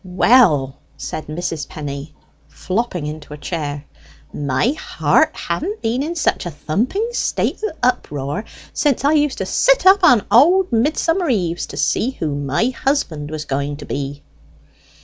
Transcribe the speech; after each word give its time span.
"Well!" 0.03 0.79
said 0.97 1.27
Mrs. 1.27 1.69
Penny, 1.69 2.15
flopping 2.47 3.05
into 3.05 3.35
a 3.35 3.37
chair, 3.37 3.85
"my 4.33 4.69
heart 4.69 5.35
haven't 5.35 5.83
been 5.83 6.01
in 6.01 6.15
such 6.15 6.47
a 6.47 6.49
thumping 6.49 7.09
state 7.11 7.61
of 7.63 7.77
uproar 7.83 8.43
since 8.73 9.05
I 9.05 9.11
used 9.13 9.37
to 9.37 9.45
sit 9.45 9.85
up 9.85 10.03
on 10.03 10.25
old 10.31 10.71
Midsummer 10.71 11.29
eves 11.29 11.67
to 11.67 11.77
see 11.77 12.09
who 12.19 12.33
my 12.33 12.69
husband 12.71 13.29
was 13.29 13.45
going 13.45 13.77
to 13.77 13.85
be." 13.85 14.23